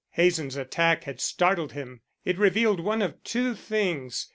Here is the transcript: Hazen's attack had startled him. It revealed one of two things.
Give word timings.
Hazen's 0.13 0.55
attack 0.55 1.03
had 1.03 1.21
startled 1.21 1.73
him. 1.73 2.01
It 2.25 2.39
revealed 2.39 2.79
one 2.79 3.03
of 3.03 3.23
two 3.23 3.53
things. 3.53 4.29